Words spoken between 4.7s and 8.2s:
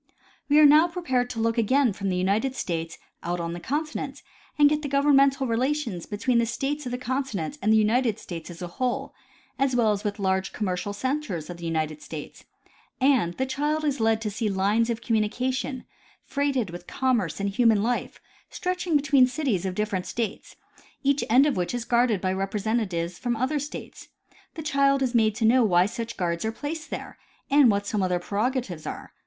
the governmental relations between the states of the continent and the United